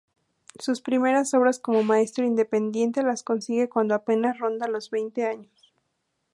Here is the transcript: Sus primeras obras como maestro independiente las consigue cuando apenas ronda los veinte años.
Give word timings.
Sus 0.57 0.81
primeras 0.81 1.31
obras 1.35 1.59
como 1.59 1.83
maestro 1.83 2.25
independiente 2.25 3.03
las 3.03 3.21
consigue 3.21 3.69
cuando 3.69 3.93
apenas 3.93 4.39
ronda 4.39 4.67
los 4.67 4.89
veinte 4.89 5.25
años. 5.27 5.51